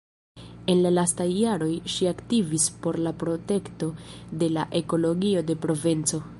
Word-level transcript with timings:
En 0.73 0.79
la 0.85 0.91
lastaj 0.93 1.27
jaroj, 1.33 1.67
ŝi 1.95 2.09
aktivis 2.13 2.65
por 2.85 2.99
la 3.09 3.13
protekto 3.25 3.93
de 4.45 4.53
la 4.57 4.67
ekologio 4.81 5.49
de 5.51 5.61
Provenco. 5.67 6.25